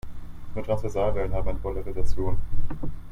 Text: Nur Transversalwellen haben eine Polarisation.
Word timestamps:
Nur 0.55 0.65
Transversalwellen 0.65 1.31
haben 1.31 1.49
eine 1.49 1.59
Polarisation. 1.59 2.37